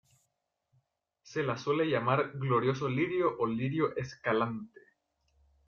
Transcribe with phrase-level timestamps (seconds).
[1.21, 4.81] Se la suele llamar Glorioso lirio o lirio escalante.